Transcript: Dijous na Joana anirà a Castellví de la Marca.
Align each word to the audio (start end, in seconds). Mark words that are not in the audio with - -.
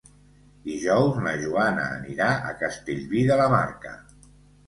Dijous 0.67 1.17
na 1.25 1.33
Joana 1.41 1.83
anirà 1.97 2.29
a 2.51 2.55
Castellví 2.63 3.21
de 3.33 3.37
la 3.43 3.45
Marca. 3.57 3.93